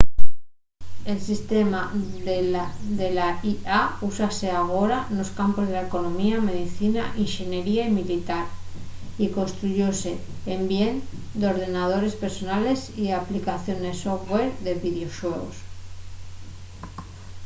el 1.11 1.19
sistema 1.29 1.81
de 3.03 3.09
la 3.17 3.27
ia 3.51 3.81
úsase 4.09 4.47
agora 4.63 4.97
nos 5.17 5.29
campos 5.39 5.63
de 5.67 5.73
la 5.77 5.85
economía 5.89 6.37
medicina 6.51 7.03
inxeniería 7.25 7.83
y 7.89 7.95
militar 7.99 8.45
y 9.23 9.25
construyóse 9.39 10.11
en 10.53 10.61
bien 10.73 10.93
d’ordenadores 11.39 12.13
personales 12.23 12.79
y 13.03 13.05
aplicaciones 13.21 13.95
software 14.05 14.51
de 14.65 14.71
videoxuegos 14.85 15.55